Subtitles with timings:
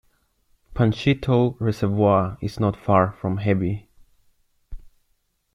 [0.73, 3.85] Panshitou reservoir is not far from Hebi.